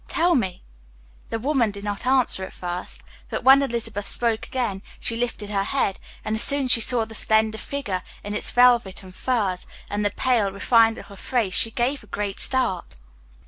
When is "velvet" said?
8.49-9.03